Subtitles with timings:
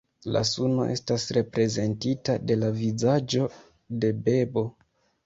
[0.35, 3.45] La suno estas reprezentita de la vizaĝo
[4.05, 4.65] de bebo.